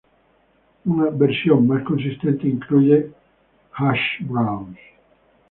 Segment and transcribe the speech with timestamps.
[0.85, 3.13] Una versión más consistente incluye
[3.71, 4.79] hash browns.